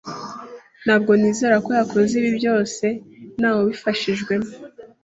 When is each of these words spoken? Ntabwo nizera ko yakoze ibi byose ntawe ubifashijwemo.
Ntabwo 0.83 1.11
nizera 1.19 1.55
ko 1.65 1.69
yakoze 1.79 2.11
ibi 2.19 2.31
byose 2.39 2.85
ntawe 3.39 3.59
ubifashijwemo. 3.63 4.49